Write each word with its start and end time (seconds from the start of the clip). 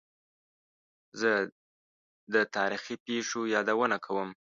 زه 1.19 1.31
د 2.33 2.35
تاریخي 2.55 2.95
پېښو 3.05 3.41
یادونه 3.55 3.97
کوم. 4.05 4.29